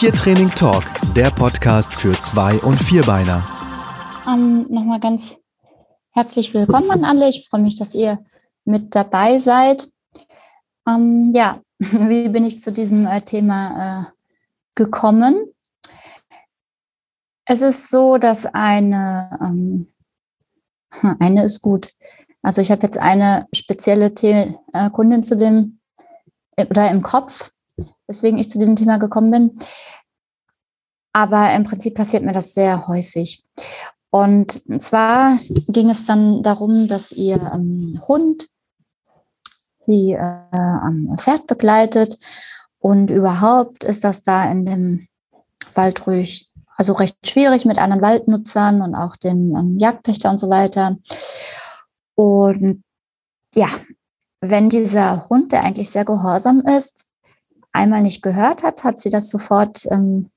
[0.00, 0.82] Tiertraining Talk,
[1.14, 3.44] der Podcast für Zwei- und Vierbeiner.
[4.26, 5.36] Ähm, Nochmal ganz
[6.12, 7.28] herzlich willkommen an alle.
[7.28, 8.24] Ich freue mich, dass ihr
[8.64, 9.92] mit dabei seid.
[10.88, 14.12] Ähm, ja, wie bin ich zu diesem äh, Thema äh,
[14.74, 15.36] gekommen?
[17.44, 19.86] Es ist so, dass eine, ähm,
[21.20, 21.90] eine ist gut.
[22.40, 25.78] Also ich habe jetzt eine spezielle The äh, Kundin zu dem
[26.56, 27.50] oder im Kopf,
[28.10, 29.58] weswegen ich zu dem Thema gekommen bin.
[31.12, 33.42] Aber im Prinzip passiert mir das sehr häufig.
[34.10, 38.48] Und zwar ging es dann darum, dass ihr ähm, Hund
[39.86, 42.18] sie äh, am Pferd begleitet
[42.80, 45.08] und überhaupt ist das da in dem
[45.74, 50.50] Wald ruhig, also recht schwierig mit anderen Waldnutzern und auch dem ähm, Jagdpächter und so
[50.50, 50.96] weiter.
[52.14, 52.82] Und
[53.54, 53.68] ja,
[54.40, 57.04] wenn dieser Hund, der eigentlich sehr gehorsam ist,
[57.72, 60.30] einmal nicht gehört hat, hat sie das sofort ähm,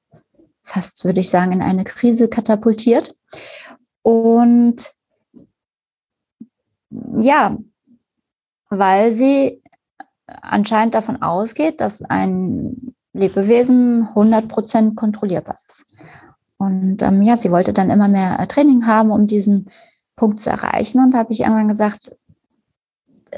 [0.64, 3.16] fast, würde ich sagen, in eine Krise katapultiert.
[4.02, 4.94] Und
[7.20, 7.58] ja,
[8.70, 9.62] weil sie
[10.26, 15.86] anscheinend davon ausgeht, dass ein Lebewesen 100% kontrollierbar ist.
[16.58, 19.70] Und ähm, ja, sie wollte dann immer mehr äh, Training haben, um diesen
[20.16, 21.04] Punkt zu erreichen.
[21.04, 22.16] Und da habe ich irgendwann gesagt,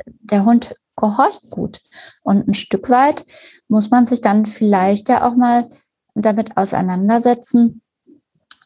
[0.05, 1.81] der Hund gehorcht gut.
[2.23, 3.25] Und ein Stück weit
[3.67, 5.69] muss man sich dann vielleicht ja auch mal
[6.13, 7.81] damit auseinandersetzen,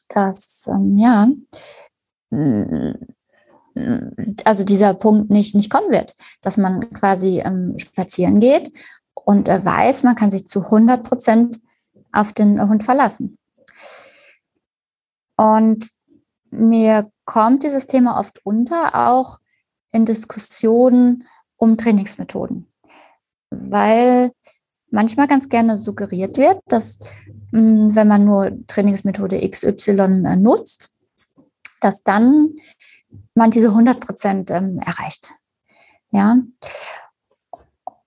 [0.10, 1.30] dass, ähm, ja,
[2.30, 2.94] mm,
[4.44, 8.72] also dieser Punkt nicht, nicht kommen wird, dass man quasi ähm, spazieren geht
[9.14, 11.62] und äh, weiß, man kann sich zu 100 Prozent
[12.12, 13.38] auf den Hund verlassen.
[15.38, 15.92] Und
[16.50, 19.40] mir kommt dieses Thema oft unter, auch
[19.92, 21.26] in Diskussionen
[21.60, 22.68] um Trainingsmethoden,
[23.52, 24.32] weil
[24.90, 27.00] manchmal ganz gerne suggeriert wird, dass
[27.52, 30.92] hm, wenn man nur Trainingsmethode XY nutzt,
[31.82, 32.56] dass dann
[33.36, 35.32] man diese 100 Prozent ähm, erreicht.
[36.12, 36.38] Ja.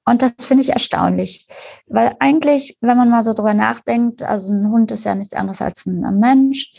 [0.04, 1.46] Und das finde ich erstaunlich,
[1.86, 5.62] weil eigentlich, wenn man mal so drüber nachdenkt, also ein Hund ist ja nichts anderes
[5.62, 6.74] als ein, ein Mensch.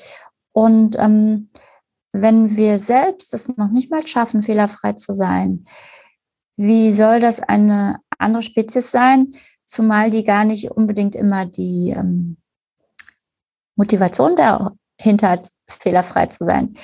[0.52, 1.50] Und ähm,
[2.12, 5.66] wenn wir selbst es noch nicht mal schaffen, fehlerfrei zu sein,
[6.56, 9.34] wie soll das eine andere Spezies sein,
[9.66, 12.38] zumal die gar nicht unbedingt immer die ähm,
[13.76, 16.76] Motivation dahinter hat, fehlerfrei zu sein.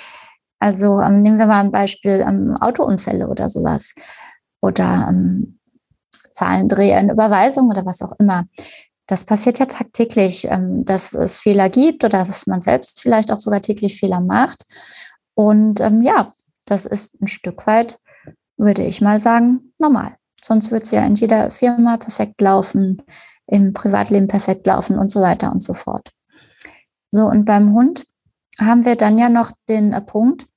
[0.59, 3.93] Also ähm, nehmen wir mal ein Beispiel ähm, Autounfälle oder sowas
[4.61, 5.59] oder ähm,
[6.31, 8.45] Zahlendreher Überweisung oder was auch immer.
[9.07, 13.39] Das passiert ja tagtäglich, ähm, dass es Fehler gibt oder dass man selbst vielleicht auch
[13.39, 14.65] sogar täglich Fehler macht.
[15.33, 16.33] Und ähm, ja,
[16.65, 17.99] das ist ein Stück weit,
[18.59, 20.15] würde ich mal sagen, normal.
[20.43, 23.01] Sonst wird es ja in jeder Firma perfekt laufen,
[23.47, 26.11] im Privatleben perfekt laufen und so weiter und so fort.
[27.09, 28.05] So, und beim Hund
[28.59, 30.47] haben wir dann ja noch den äh, Punkt,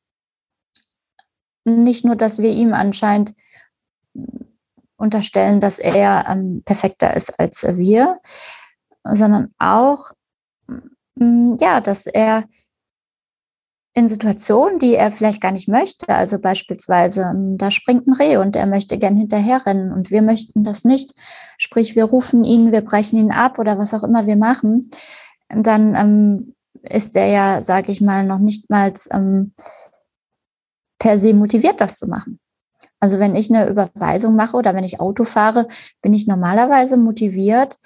[1.65, 3.35] nicht nur, dass wir ihm anscheinend
[4.97, 8.21] unterstellen, dass er ähm, perfekter ist als wir,
[9.05, 10.11] sondern auch,
[11.15, 12.45] mm, ja, dass er
[13.95, 16.09] in Situationen, die er vielleicht gar nicht möchte.
[16.09, 20.65] Also beispielsweise, ähm, da springt ein Reh und er möchte gern hinterherrennen und wir möchten
[20.65, 21.13] das nicht.
[21.59, 24.91] Sprich, wir rufen ihn, wir brechen ihn ab oder was auch immer wir machen.
[25.49, 29.53] Dann ähm, ist er ja, sage ich mal, noch nicht mal ähm,
[30.99, 32.39] per se motiviert, das zu machen.
[32.99, 35.67] Also wenn ich eine Überweisung mache oder wenn ich Auto fahre,
[36.01, 37.79] bin ich normalerweise motiviert,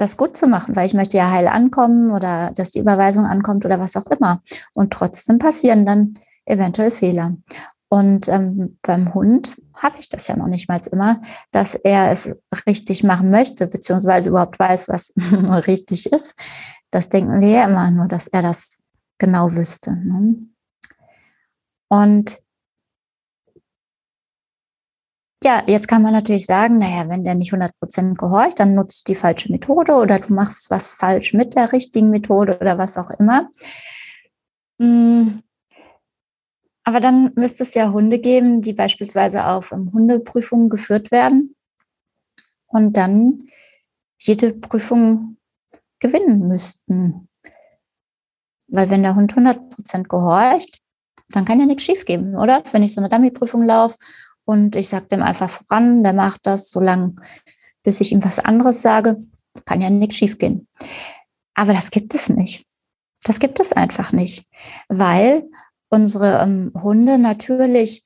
[0.00, 3.64] das gut zu machen, weil ich möchte ja heil ankommen oder dass die Überweisung ankommt
[3.64, 4.42] oder was auch immer.
[4.72, 7.36] Und trotzdem passieren dann eventuell Fehler.
[7.90, 11.22] Und ähm, beim Hund habe ich das ja noch nicht mal immer,
[11.52, 15.14] dass er es richtig machen möchte, beziehungsweise überhaupt weiß, was
[15.66, 16.34] richtig ist.
[16.90, 18.78] Das denken wir ja immer nur, dass er das
[19.18, 19.96] genau wüsste.
[19.96, 20.36] Ne?
[21.88, 22.38] Und
[25.44, 29.14] ja, jetzt kann man natürlich sagen, naja, wenn der nicht 100% gehorcht, dann nutzt die
[29.14, 33.48] falsche Methode oder du machst was falsch mit der richtigen Methode oder was auch immer.
[34.80, 35.42] Hm.
[36.82, 41.54] Aber dann müsste es ja Hunde geben, die beispielsweise auf um, Hundeprüfungen geführt werden
[42.66, 43.48] und dann
[44.18, 45.36] jede Prüfung
[46.00, 47.28] gewinnen müssten.
[48.66, 50.80] Weil wenn der Hund 100% gehorcht,
[51.30, 52.62] dann kann ja nichts schiefgehen, oder?
[52.72, 53.96] Wenn ich so eine Dummy-Prüfung laufe
[54.48, 57.16] und ich sage dem einfach voran, der macht das so lange,
[57.82, 59.18] bis ich ihm was anderes sage,
[59.66, 60.66] kann ja nichts schiefgehen.
[61.52, 62.64] Aber das gibt es nicht.
[63.24, 64.46] Das gibt es einfach nicht,
[64.88, 65.44] weil
[65.90, 68.04] unsere ähm, Hunde natürlich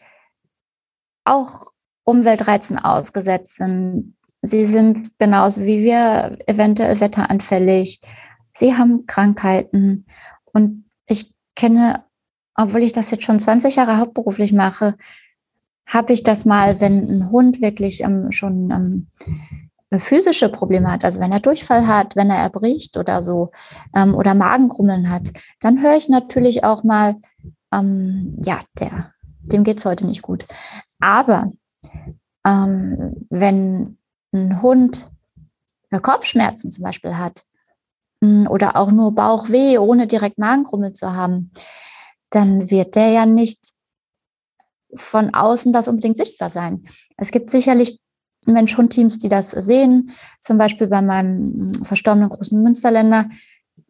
[1.23, 1.71] auch
[2.03, 4.17] Umweltreizen ausgesetzt sind.
[4.41, 8.01] Sie sind genauso wie wir eventuell wetteranfällig.
[8.53, 10.07] Sie haben Krankheiten.
[10.53, 12.05] Und ich kenne,
[12.57, 14.97] obwohl ich das jetzt schon 20 Jahre hauptberuflich mache,
[15.87, 21.21] habe ich das mal, wenn ein Hund wirklich ähm, schon ähm, physische Probleme hat, also
[21.21, 23.51] wenn er Durchfall hat, wenn er erbricht oder so
[23.95, 27.17] ähm, oder Magengrummeln hat, dann höre ich natürlich auch mal,
[27.73, 29.13] ähm, ja, der,
[29.43, 30.47] dem geht's heute nicht gut.
[31.01, 31.53] Aber
[32.47, 33.99] ähm, wenn
[34.33, 35.11] ein Hund
[36.01, 37.45] Kopfschmerzen zum Beispiel hat
[38.21, 41.53] mm, oder auch nur Bauchweh, ohne direkt Magengrummel zu haben,
[42.31, 43.75] dann wird der ja nicht
[44.95, 46.85] von außen das unbedingt sichtbar sein.
[47.17, 47.99] Es gibt sicherlich
[48.45, 50.11] Mensch-Hund-Teams, die das sehen.
[50.41, 53.29] Zum Beispiel bei meinem verstorbenen großen Münsterländer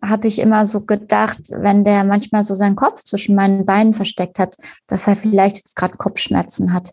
[0.05, 4.39] habe ich immer so gedacht, wenn der manchmal so seinen Kopf zwischen meinen Beinen versteckt
[4.39, 4.57] hat,
[4.87, 6.93] dass er vielleicht jetzt gerade Kopfschmerzen hat.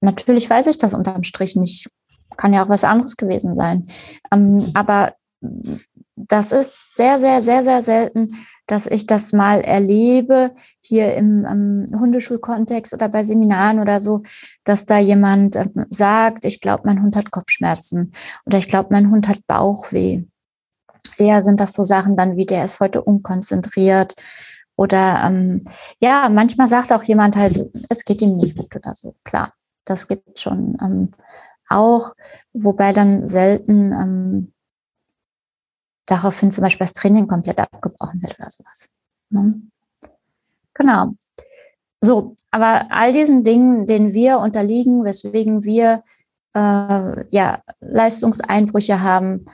[0.00, 1.90] Natürlich weiß ich das unterm Strich nicht.
[2.36, 3.88] Kann ja auch was anderes gewesen sein.
[4.30, 5.14] Ähm, aber
[6.26, 8.36] das ist sehr, sehr, sehr, sehr selten,
[8.66, 14.22] dass ich das mal erlebe, hier im ähm, Hundeschulkontext oder bei Seminaren oder so,
[14.64, 18.12] dass da jemand äh, sagt, ich glaube, mein Hund hat Kopfschmerzen
[18.46, 20.24] oder ich glaube, mein Hund hat Bauchweh.
[21.16, 24.14] Eher sind das so Sachen dann wie, der ist heute unkonzentriert
[24.76, 25.64] oder ähm,
[25.98, 29.14] ja, manchmal sagt auch jemand halt, es geht ihm nicht gut oder so.
[29.24, 29.52] Klar,
[29.84, 31.12] das gibt schon ähm,
[31.68, 32.14] auch,
[32.52, 34.52] wobei dann selten ähm,
[36.08, 38.90] daraufhin zum Beispiel das Training komplett abgebrochen wird oder sowas.
[39.30, 39.60] Ne?
[40.74, 41.14] Genau.
[42.00, 46.02] So, aber all diesen Dingen, denen wir unterliegen, weswegen wir
[46.54, 49.44] äh, ja Leistungseinbrüche haben,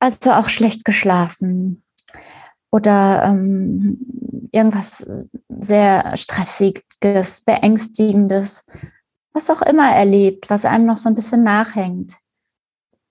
[0.00, 1.84] also auch schlecht geschlafen
[2.70, 5.06] oder ähm, irgendwas
[5.48, 8.64] sehr stressiges, beängstigendes,
[9.32, 12.16] was auch immer erlebt, was einem noch so ein bisschen nachhängt.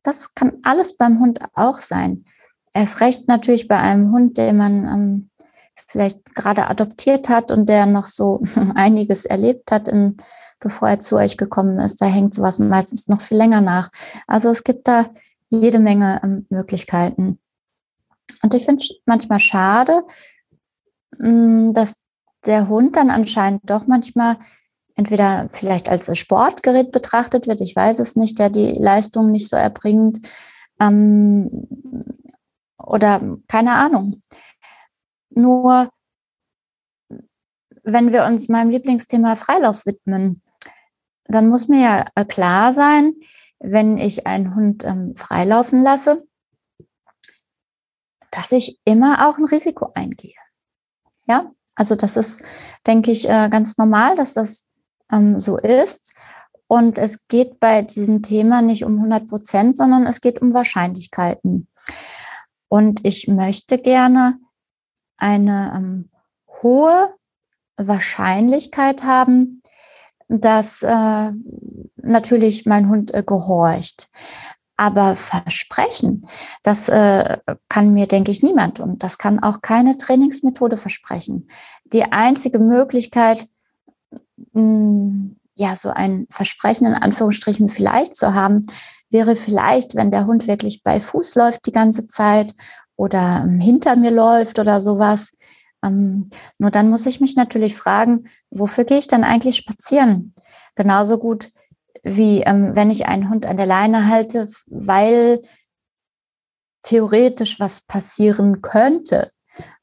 [0.04, 2.26] Das kann alles beim Hund auch sein.
[2.74, 5.30] Erst recht natürlich bei einem Hund, den man ähm,
[5.88, 8.44] vielleicht gerade adoptiert hat und der noch so
[8.76, 10.18] einiges erlebt hat, in,
[10.60, 12.02] bevor er zu euch gekommen ist.
[12.02, 13.92] Da hängt sowas meistens noch viel länger nach.
[14.28, 15.08] Also es gibt da
[15.50, 17.40] jede Menge ähm, Möglichkeiten.
[18.42, 20.04] Und ich finde es manchmal schade,
[21.20, 21.96] mh, mm, dass
[22.46, 24.38] der Hund dann anscheinend doch manchmal
[24.96, 29.56] entweder vielleicht als Sportgerät betrachtet wird, ich weiß es nicht, der die Leistung nicht so
[29.56, 30.20] erbringt,
[30.80, 31.68] ähm,
[32.86, 34.22] oder keine Ahnung.
[35.30, 35.90] Nur
[37.84, 40.42] wenn wir uns meinem Lieblingsthema Freilauf widmen,
[41.26, 41.82] dann muss mir
[42.16, 43.14] ja klar sein,
[43.60, 46.26] wenn ich einen Hund ähm, freilaufen lasse,
[48.32, 50.36] dass ich immer auch ein Risiko eingehe.
[51.26, 52.44] Ja, also das ist,
[52.86, 54.68] denke ich, äh, ganz normal, dass das
[55.12, 56.14] ähm, so ist.
[56.68, 61.68] Und es geht bei diesem Thema nicht um 100 Prozent, sondern es geht um Wahrscheinlichkeiten.
[62.74, 64.40] Und ich möchte gerne
[65.18, 66.10] eine ähm,
[66.64, 67.14] hohe
[67.78, 69.62] Wahrscheinlichkeit haben,
[70.28, 71.32] dass äh,
[71.98, 74.10] natürlich mein Hund äh, gehorcht.
[74.76, 76.28] Aber versprechen,
[76.64, 77.38] das äh,
[77.70, 81.50] kann mir, denke ich, niemand und das kann auch keine Trainingsmethode versprechen.
[81.86, 83.48] Die einzige Möglichkeit,
[84.54, 88.66] mh, hm, ja, so ein Versprechen in Anführungsstrichen vielleicht zu haben,
[89.14, 92.54] wäre vielleicht, wenn der Hund wirklich bei Fuß läuft die ganze Zeit
[92.96, 95.38] oder ähm, hinter mir läuft oder sowas.
[95.84, 100.34] Ähm, nur dann muss ich mich natürlich fragen, wofür gehe ich dann eigentlich spazieren?
[100.76, 101.52] Genauso gut
[102.04, 105.42] wie ähm, wenn ich einen Hund an der Leine halte, weil
[106.82, 109.32] theoretisch was passieren könnte.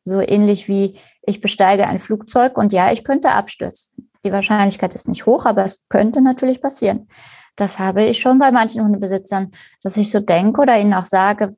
[0.05, 4.10] So ähnlich wie ich besteige ein Flugzeug und ja, ich könnte abstürzen.
[4.25, 7.09] Die Wahrscheinlichkeit ist nicht hoch, aber es könnte natürlich passieren.
[7.57, 9.51] Das habe ich schon bei manchen Hundebesitzern,
[9.83, 11.57] dass ich so denke oder ihnen auch sage,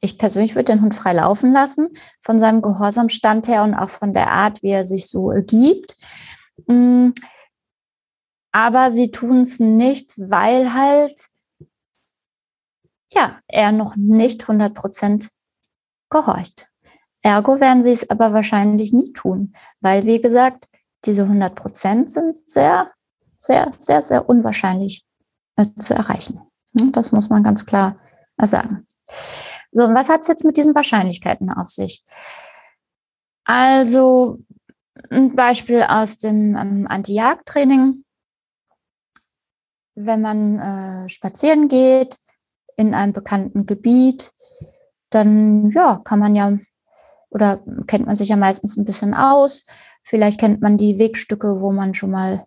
[0.00, 1.88] ich persönlich würde den Hund frei laufen lassen,
[2.20, 5.96] von seinem Gehorsamstand her und auch von der Art, wie er sich so gibt.
[6.66, 7.10] Mm,
[8.50, 11.28] aber sie tun es nicht, weil halt,
[13.12, 15.30] ja, er noch nicht 100 Prozent
[16.10, 16.70] gehorcht.
[17.22, 20.68] Ergo werden sie es aber wahrscheinlich nie tun, weil, wie gesagt,
[21.04, 22.90] diese 100 Prozent sind sehr,
[23.38, 25.04] sehr, sehr, sehr unwahrscheinlich
[25.56, 26.42] äh, zu erreichen.
[26.74, 27.98] Das muss man ganz klar
[28.38, 28.86] sagen.
[29.72, 32.04] So, und was hat es jetzt mit diesen Wahrscheinlichkeiten auf sich?
[33.44, 34.38] Also,
[35.10, 38.04] ein Beispiel aus dem ähm, Anti-Jagd-Training.
[39.94, 42.18] Wenn man äh, spazieren geht
[42.76, 44.32] in einem bekannten Gebiet,
[45.10, 46.58] dann ja, kann man ja
[47.32, 49.64] oder kennt man sich ja meistens ein bisschen aus.
[50.02, 52.44] Vielleicht kennt man die Wegstücke, wo man schon mal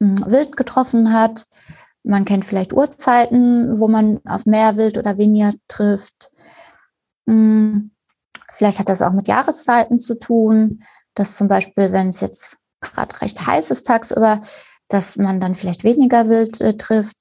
[0.00, 1.46] hm, wild getroffen hat.
[2.02, 6.30] Man kennt vielleicht Uhrzeiten, wo man auf mehr Wild oder weniger trifft.
[7.26, 7.90] Hm,
[8.52, 10.82] vielleicht hat das auch mit Jahreszeiten zu tun,
[11.14, 14.42] dass zum Beispiel, wenn es jetzt gerade recht heiß ist tagsüber,
[14.88, 17.16] dass man dann vielleicht weniger Wild äh, trifft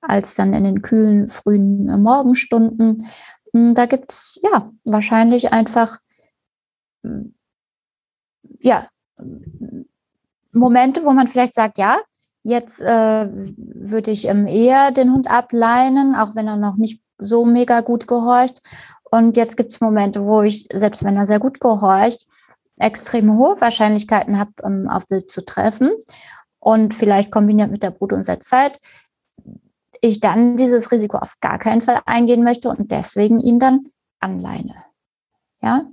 [0.00, 3.06] als dann in den kühlen, frühen äh, Morgenstunden.
[3.52, 5.98] Hm, da gibt es ja wahrscheinlich einfach
[8.60, 8.88] ja
[10.52, 12.00] Momente, wo man vielleicht sagt, ja,
[12.48, 17.44] Jetzt äh, würde ich ähm, eher den Hund ableinen, auch wenn er noch nicht so
[17.44, 18.62] mega gut gehorcht.
[19.04, 22.26] Und jetzt gibt es Momente, wo ich, selbst wenn er sehr gut gehorcht,
[22.78, 25.90] extrem hohe Wahrscheinlichkeiten habe, ähm, auf Wild zu treffen.
[26.58, 28.80] Und vielleicht kombiniert mit der Brut- und Setzzeit,
[30.00, 33.88] ich dann dieses Risiko auf gar keinen Fall eingehen möchte und deswegen ihn dann
[34.20, 34.74] anleine.
[35.60, 35.84] Ja.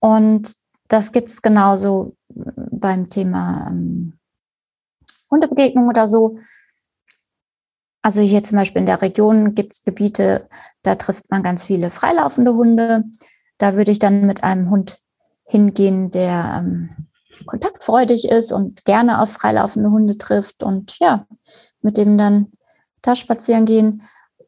[0.00, 0.54] Und
[0.88, 4.18] das gibt es genauso beim Thema ähm,
[5.30, 6.38] Hundebegegnung oder so.
[8.02, 10.48] Also hier zum Beispiel in der Region gibt es Gebiete,
[10.82, 13.04] da trifft man ganz viele freilaufende Hunde.
[13.58, 15.02] Da würde ich dann mit einem Hund
[15.44, 17.08] hingehen, der ähm,
[17.46, 21.26] kontaktfreudig ist und gerne auf freilaufende Hunde trifft und ja,
[21.80, 22.52] mit dem dann
[23.02, 24.02] da spazieren gehen.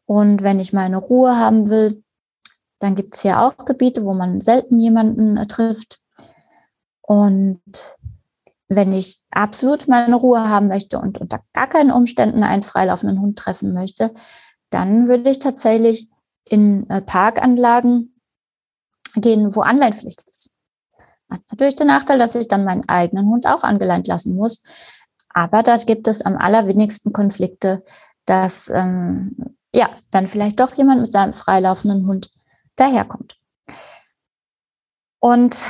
[0.06, 2.02] Und wenn ich meine Ruhe haben will,
[2.78, 6.00] dann gibt es hier auch Gebiete, wo man selten jemanden äh, trifft.
[7.02, 7.60] Und
[8.68, 13.38] wenn ich absolut meine Ruhe haben möchte und unter gar keinen Umständen einen freilaufenden Hund
[13.38, 14.12] treffen möchte,
[14.70, 16.08] dann würde ich tatsächlich
[16.44, 18.14] in äh, Parkanlagen
[19.14, 20.50] gehen, wo Anleinpflicht ist.
[21.30, 24.62] Hat natürlich den Nachteil, dass ich dann meinen eigenen Hund auch angeleint lassen muss.
[25.30, 27.84] Aber da gibt es am allerwenigsten Konflikte,
[28.26, 32.30] dass ähm, ja dann vielleicht doch jemand mit seinem freilaufenden Hund
[32.78, 33.38] daherkommt.
[35.20, 35.64] Und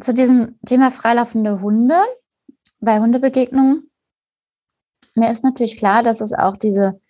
[0.00, 1.96] zu diesem Thema freilaufende Hunde
[2.80, 3.90] bei Hundebegegnungen.
[5.14, 7.00] Mir ist natürlich klar, dass es auch diese,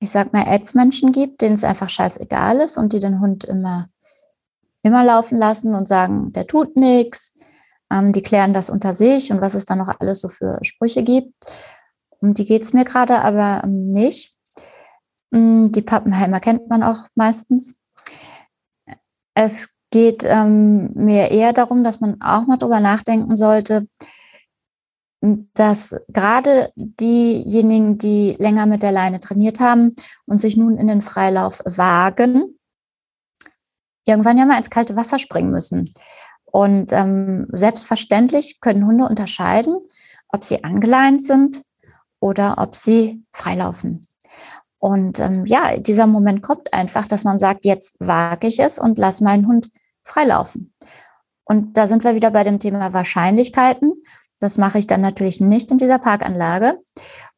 [0.00, 3.88] ich sag mal, Ads-Menschen gibt, denen es einfach scheißegal ist und die den Hund immer,
[4.82, 7.34] immer laufen lassen und sagen, der tut nichts.
[7.90, 11.02] Ähm, die klären das unter sich und was es da noch alles so für Sprüche
[11.02, 11.34] gibt.
[12.20, 14.36] Um die geht es mir gerade aber ähm, nicht.
[15.32, 17.78] Ähm, die Pappenheimer kennt man auch meistens.
[19.34, 23.86] Es geht ähm, mir eher darum, dass man auch mal drüber nachdenken sollte,
[25.54, 29.90] dass gerade diejenigen, die länger mit der Leine trainiert haben
[30.26, 32.58] und sich nun in den Freilauf wagen,
[34.04, 35.94] irgendwann ja mal ins kalte Wasser springen müssen.
[36.44, 39.78] Und ähm, selbstverständlich können Hunde unterscheiden,
[40.28, 41.62] ob sie angeleint sind
[42.18, 44.06] oder ob sie freilaufen.
[44.82, 48.98] Und ähm, ja, dieser Moment kommt einfach, dass man sagt, jetzt wage ich es und
[48.98, 49.70] lass meinen Hund
[50.02, 50.74] freilaufen.
[51.44, 53.92] Und da sind wir wieder bei dem Thema Wahrscheinlichkeiten.
[54.40, 56.80] Das mache ich dann natürlich nicht in dieser Parkanlage.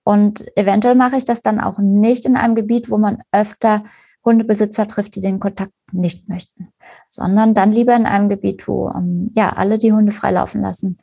[0.04, 3.82] Und eventuell mache ich das dann auch nicht in einem Gebiet, wo man öfter
[4.24, 6.72] Hundebesitzer trifft, die den Kontakt nicht möchten,
[7.10, 10.98] sondern dann lieber in einem Gebiet, wo ähm, ja alle die Hunde freilaufen lassen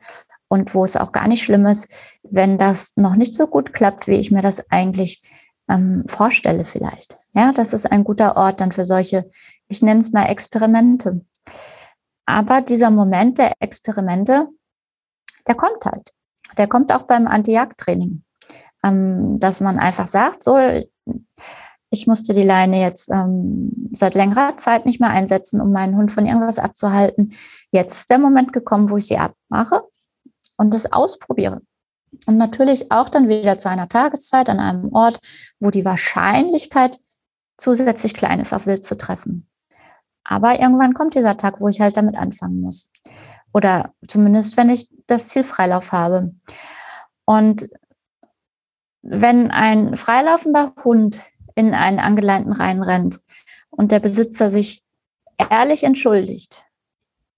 [0.48, 1.88] und wo es auch gar nicht schlimm ist,
[2.24, 5.22] wenn das noch nicht so gut klappt, wie ich mir das eigentlich
[5.72, 7.18] ähm, vorstelle vielleicht.
[7.32, 9.30] Ja, das ist ein guter Ort dann für solche,
[9.68, 11.24] ich nenne es mal Experimente.
[12.26, 14.48] Aber dieser Moment der Experimente,
[15.46, 16.12] der kommt halt.
[16.58, 18.22] Der kommt auch beim Anti-Jagd-Training.
[18.84, 20.58] Ähm, dass man einfach sagt, so,
[21.90, 26.12] ich musste die Leine jetzt ähm, seit längerer Zeit nicht mehr einsetzen, um meinen Hund
[26.12, 27.32] von irgendwas abzuhalten.
[27.70, 29.82] Jetzt ist der Moment gekommen, wo ich sie abmache
[30.56, 31.62] und das ausprobiere.
[32.26, 35.20] Und natürlich auch dann wieder zu einer Tageszeit an einem Ort,
[35.60, 36.98] wo die Wahrscheinlichkeit
[37.56, 39.48] zusätzlich klein ist, auf Wild zu treffen.
[40.24, 42.90] Aber irgendwann kommt dieser Tag, wo ich halt damit anfangen muss.
[43.52, 46.34] Oder zumindest, wenn ich das Ziel Freilauf habe.
[47.24, 47.68] Und
[49.02, 51.20] wenn ein freilaufender Hund
[51.54, 53.20] in einen Angeleinten reinrennt
[53.70, 54.84] und der Besitzer sich
[55.36, 56.64] ehrlich entschuldigt,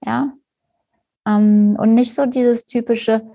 [0.04, 0.32] ja,
[1.26, 3.26] ähm, und nicht so dieses typische,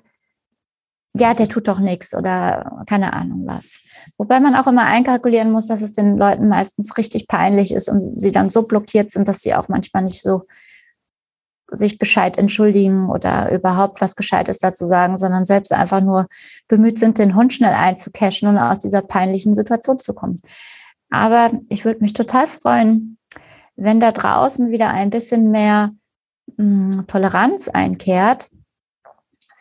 [1.13, 3.83] ja, der tut doch nichts oder keine Ahnung was.
[4.17, 8.21] Wobei man auch immer einkalkulieren muss, dass es den Leuten meistens richtig peinlich ist und
[8.21, 10.43] sie dann so blockiert sind, dass sie auch manchmal nicht so
[11.71, 16.27] sich gescheit entschuldigen oder überhaupt was Gescheites dazu sagen, sondern selbst einfach nur
[16.67, 20.35] bemüht sind, den Hund schnell einzucashen und aus dieser peinlichen Situation zu kommen.
[21.09, 23.17] Aber ich würde mich total freuen,
[23.75, 25.91] wenn da draußen wieder ein bisschen mehr
[26.57, 28.49] mh, hm, Toleranz einkehrt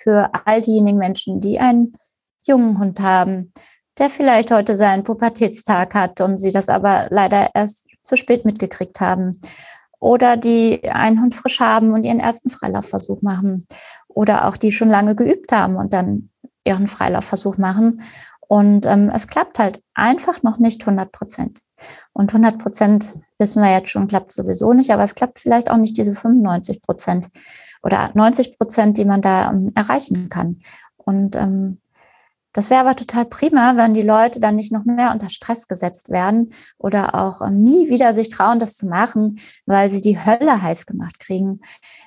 [0.08, 1.92] für all diejenigen Menschen, die einen
[2.40, 3.52] jungen Hund haben,
[3.98, 9.02] der vielleicht heute seinen Pubertätstag hat und sie das aber leider erst zu spät mitgekriegt
[9.02, 9.32] haben.
[10.00, 13.66] Oder die einen Hund frisch haben und ihren ersten Freilaufversuch machen.
[14.06, 16.30] Oder auch die schon lange geübt haben und dann
[16.64, 18.00] ihren Freilaufversuch machen.
[18.40, 21.60] Und ähm, es klappt halt einfach noch nicht 100 Prozent.
[22.14, 25.76] Und 100 Prozent wissen wir jetzt schon, klappt sowieso nicht, aber es klappt vielleicht auch
[25.76, 27.28] nicht diese 95 Prozent
[27.82, 30.60] oder 90 Prozent, die man da ähm, erreichen kann.
[30.96, 31.80] Und ähm,
[32.52, 36.10] das wäre aber total prima, wenn die Leute dann nicht noch mehr unter Stress gesetzt
[36.10, 40.60] werden oder auch ähm, nie wieder sich trauen, das zu machen, weil sie die Hölle
[40.60, 41.60] heiß gemacht kriegen,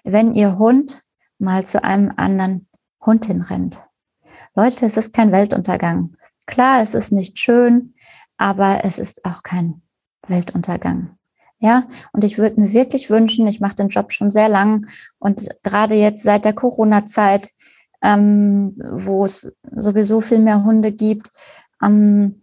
[0.04, 1.04] wenn ihr Hund
[1.38, 2.68] mal zu einem anderen
[3.00, 3.80] Hund hinrennt.
[4.56, 6.16] Leute, es ist kein Weltuntergang.
[6.46, 7.94] Klar, es ist nicht schön,
[8.38, 9.82] aber es ist auch kein
[10.28, 11.18] Weltuntergang.
[11.64, 14.88] Ja, und ich würde mir wirklich wünschen, ich mache den Job schon sehr lang.
[15.20, 17.52] Und gerade jetzt seit der Corona-Zeit,
[18.02, 21.30] ähm, wo es sowieso viel mehr Hunde gibt,
[21.84, 22.42] ähm,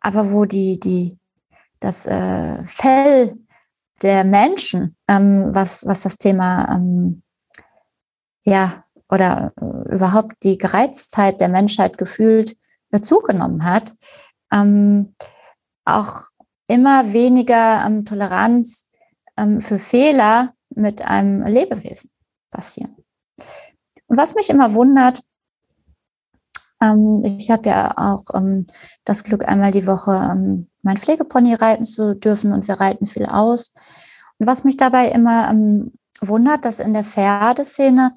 [0.00, 1.18] aber wo die, die,
[1.78, 3.36] das äh, Fell
[4.00, 7.22] der Menschen, ähm, was, was das Thema, ähm,
[8.44, 12.56] ja, oder äh, überhaupt die Gereiztheit der Menschheit gefühlt
[12.92, 13.92] äh, zugenommen hat,
[14.50, 15.14] ähm,
[15.84, 16.31] auch
[16.66, 18.88] immer weniger ähm, Toleranz
[19.36, 22.10] ähm, für Fehler mit einem Lebewesen
[22.50, 22.96] passieren.
[24.06, 25.22] Und was mich immer wundert,
[26.80, 28.66] ähm, ich habe ja auch ähm,
[29.04, 33.26] das Glück, einmal die Woche ähm, mein Pflegepony reiten zu dürfen und wir reiten viel
[33.26, 33.72] aus.
[34.38, 38.14] Und was mich dabei immer ähm, wundert, dass in der Pferdeszene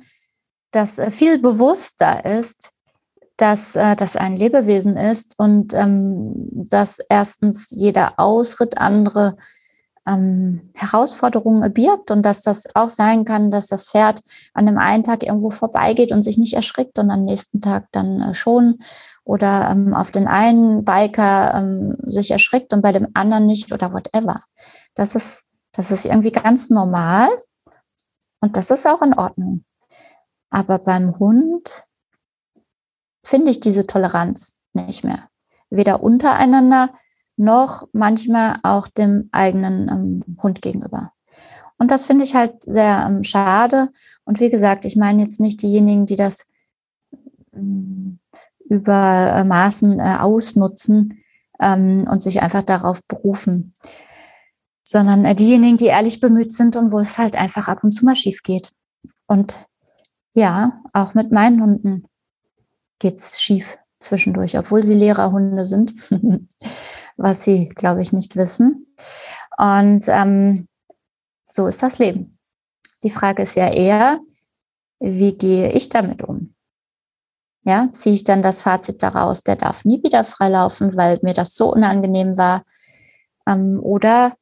[0.72, 2.72] das äh, viel bewusster ist,
[3.38, 9.36] dass äh, das ein Lebewesen ist und ähm, dass erstens jeder Ausritt andere
[10.08, 14.22] ähm, Herausforderungen birgt und dass das auch sein kann, dass das Pferd
[14.54, 18.22] an dem einen Tag irgendwo vorbeigeht und sich nicht erschrickt und am nächsten Tag dann
[18.22, 18.80] äh, schon
[19.24, 23.92] oder ähm, auf den einen Biker ähm, sich erschrickt und bei dem anderen nicht oder
[23.92, 24.44] whatever.
[24.94, 27.30] Das ist, das ist irgendwie ganz normal
[28.39, 29.65] und das ist auch in Ordnung.
[30.51, 31.85] Aber beim Hund
[33.25, 35.29] finde ich diese Toleranz nicht mehr.
[35.70, 36.91] Weder untereinander
[37.38, 41.12] noch manchmal auch dem eigenen ähm, Hund gegenüber.
[41.77, 43.89] Und das finde ich halt sehr ähm, schade.
[44.24, 46.48] Und wie gesagt, ich meine jetzt nicht diejenigen, die das
[47.53, 48.20] ähm,
[48.70, 51.22] übermaßen äh, ausnutzen
[51.59, 53.74] ähm, und sich einfach darauf berufen,
[54.83, 58.05] sondern äh, diejenigen, die ehrlich bemüht sind und wo es halt einfach ab und zu
[58.05, 58.72] mal schief geht.
[59.27, 59.68] Und
[60.33, 62.05] ja, auch mit meinen Hunden
[63.00, 65.94] geht's schief zwischendurch, obwohl sie Lehrerhunde sind,
[67.18, 68.96] was sie, glaube ich, nicht wissen.
[69.58, 70.68] Und ähm,
[71.48, 72.38] so ist das Leben.
[73.03, 74.20] Die Frage ist ja eher,
[75.00, 76.55] wie gehe ich damit um?
[77.64, 81.55] Ja, ziehe ich dann das Fazit daraus, der darf nie wieder freilaufen, weil mir das
[81.55, 82.64] so unangenehm war?
[83.48, 84.36] Ähm, oder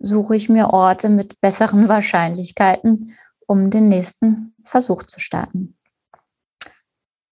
[0.00, 3.14] suche ich mir Orte mit besseren Wahrscheinlichkeiten,
[3.46, 5.76] um den nächsten Versuch zu starten?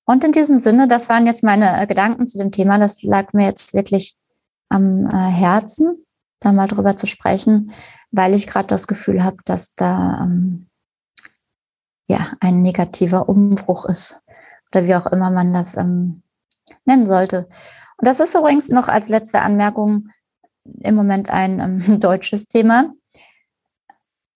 [0.05, 2.79] Und in diesem Sinne, das waren jetzt meine äh, Gedanken zu dem Thema.
[2.79, 4.17] Das lag mir jetzt wirklich
[4.69, 6.05] am äh, Herzen,
[6.41, 7.73] da mal drüber zu sprechen,
[8.11, 10.69] weil ich gerade das Gefühl habe, dass da ähm,
[12.09, 14.23] ja ein negativer Umbruch ist
[14.73, 16.23] oder wie auch immer man das ähm,
[16.85, 17.49] nennen sollte.
[17.97, 20.09] Und das ist übrigens noch als letzte Anmerkung
[20.81, 22.93] im Moment ein ähm, deutsches Thema.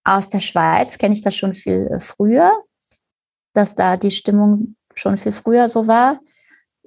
[0.05, 2.52] Aus der Schweiz kenne ich das schon viel äh, früher,
[3.55, 6.20] dass da die Stimmung schon viel früher so war.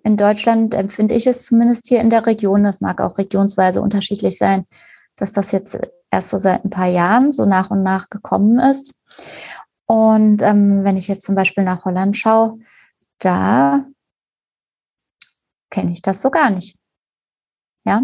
[0.03, 4.37] In Deutschland empfinde ich es zumindest hier in der Region, das mag auch regionsweise unterschiedlich
[4.37, 4.65] sein,
[5.15, 5.79] dass das jetzt
[6.11, 8.95] erst so seit ein paar Jahren so nach und nach gekommen ist.
[9.85, 12.59] Und ähm, wenn ich jetzt zum Beispiel nach Holland schaue,
[13.19, 13.85] da
[15.69, 16.77] kenne ich das so gar nicht.
[17.83, 18.03] Ja,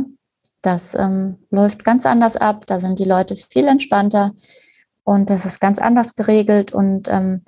[0.62, 2.66] das ähm, läuft ganz anders ab.
[2.66, 4.34] Da sind die Leute viel entspannter
[5.04, 6.74] und das ist ganz anders geregelt.
[6.74, 7.44] Und ähm,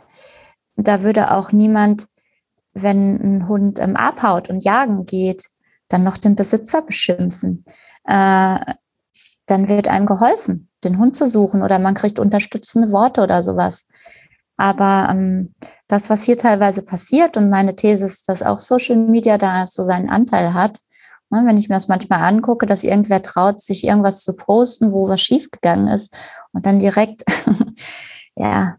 [0.76, 2.08] da würde auch niemand
[2.82, 5.50] wenn ein Hund ähm, abhaut und jagen geht,
[5.90, 7.66] dann noch den Besitzer beschimpfen.
[8.06, 8.60] Äh,
[9.46, 13.88] dann wird einem geholfen, den Hund zu suchen oder man kriegt unterstützende Worte oder sowas.
[14.58, 15.54] Aber ähm,
[15.88, 19.84] das, was hier teilweise passiert, und meine These ist, dass auch Social Media da so
[19.84, 20.80] seinen Anteil hat,
[21.30, 25.08] ne, wenn ich mir das manchmal angucke, dass irgendwer traut, sich irgendwas zu posten, wo
[25.08, 26.16] was schiefgegangen ist
[26.52, 27.24] und dann direkt,
[28.36, 28.78] ja,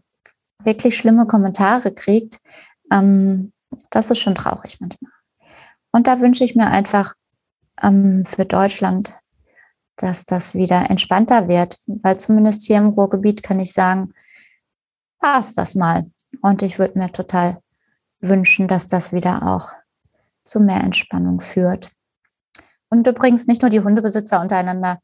[0.63, 2.39] wirklich schlimme Kommentare kriegt,
[2.91, 3.53] ähm,
[3.89, 5.11] das ist schon traurig manchmal.
[5.91, 7.13] Und da wünsche ich mir einfach
[7.81, 9.13] ähm, für Deutschland,
[9.95, 14.13] dass das wieder entspannter wird, weil zumindest hier im Ruhrgebiet kann ich sagen,
[15.19, 16.09] war es das mal.
[16.41, 17.59] Und ich würde mir total
[18.21, 19.71] wünschen, dass das wieder auch
[20.43, 21.91] zu mehr Entspannung führt.
[22.89, 24.99] Und übrigens nicht nur die Hundebesitzer untereinander,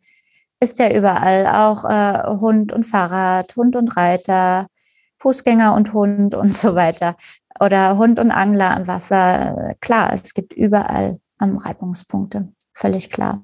[0.60, 4.68] ist ja überall auch äh, Hund und Fahrrad, Hund und Reiter,
[5.20, 7.18] Fußgänger und Hund und so weiter
[7.60, 9.76] oder Hund und Angler am Wasser.
[9.80, 12.50] Klar, es gibt überall ähm, Reibungspunkte.
[12.74, 13.42] Völlig klar.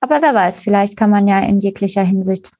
[0.00, 2.50] Aber wer weiß, vielleicht kann man ja in jeglicher Hinsicht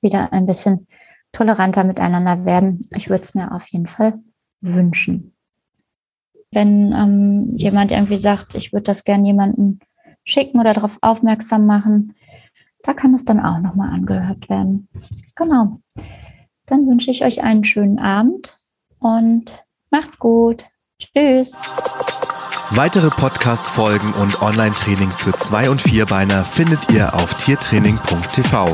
[0.00, 0.86] wieder ein bisschen
[1.32, 2.80] toleranter miteinander werden.
[2.94, 4.20] Ich würde es mir auf jeden Fall
[4.60, 5.34] wünschen.
[6.50, 9.80] Wenn ähm, jemand irgendwie sagt, ich würde das gerne jemanden
[10.24, 12.14] schicken oder darauf aufmerksam machen,
[12.82, 14.88] da kann es dann auch nochmal angehört werden.
[15.34, 15.80] Genau.
[16.66, 18.61] Dann wünsche ich euch einen schönen Abend
[19.02, 20.64] und macht's gut.
[20.98, 21.58] Tschüss.
[22.70, 28.72] Weitere Podcast-Folgen und Online-Training für Zwei- und Vierbeiner findet ihr auf tiertraining.tv.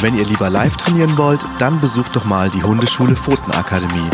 [0.00, 4.10] Wenn ihr lieber live trainieren wollt, dann besucht doch mal die Hundeschule Pfotenakademie.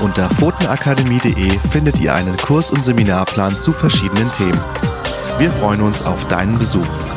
[0.00, 4.62] Unter pfotenakademie.de findet ihr einen Kurs- und Seminarplan zu verschiedenen Themen.
[5.38, 7.13] Wir freuen uns auf deinen Besuch.